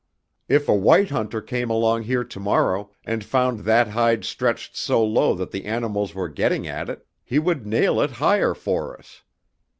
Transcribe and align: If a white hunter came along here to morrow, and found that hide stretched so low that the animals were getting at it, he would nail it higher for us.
If 0.49 0.67
a 0.67 0.73
white 0.73 1.11
hunter 1.11 1.41
came 1.41 1.69
along 1.69 2.05
here 2.09 2.23
to 2.23 2.39
morrow, 2.39 2.89
and 3.05 3.23
found 3.23 3.59
that 3.65 3.89
hide 3.89 4.25
stretched 4.25 4.75
so 4.75 5.05
low 5.05 5.35
that 5.35 5.51
the 5.51 5.65
animals 5.65 6.15
were 6.15 6.27
getting 6.27 6.65
at 6.67 6.89
it, 6.89 7.05
he 7.23 7.37
would 7.37 7.67
nail 7.67 8.01
it 8.01 8.13
higher 8.13 8.55
for 8.55 8.97
us. 8.97 9.21